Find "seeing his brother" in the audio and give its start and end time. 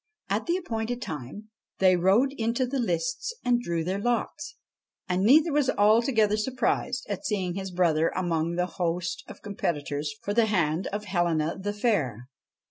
7.23-8.07